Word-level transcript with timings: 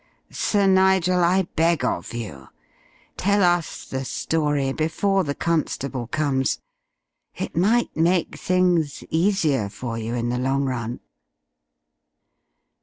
Sir 0.31 0.65
Nigel, 0.65 1.23
I 1.23 1.43
beg 1.55 1.85
of 1.85 2.11
you, 2.11 2.47
tell 3.17 3.43
us 3.43 3.85
the 3.85 4.03
story 4.03 4.73
before 4.73 5.23
the 5.23 5.35
constable 5.35 6.07
comes. 6.07 6.57
It 7.35 7.55
might 7.55 7.95
make 7.95 8.35
things 8.35 9.03
easier 9.11 9.69
for 9.69 9.99
you 9.99 10.15
in 10.15 10.29
the 10.29 10.39
long 10.39 10.65
run." 10.65 11.01